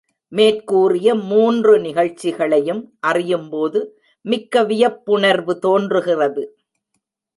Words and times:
மேற்கூறிய 0.31 1.15
மூன்று 1.15 1.73
நிகழ்ச்சிகளையும் 1.79 2.81
அறியும்போது 3.07 3.81
மிக்க 4.25 4.63
வியப்புணர்வு 4.63 5.55
தோன்றுகிறது. 5.59 6.43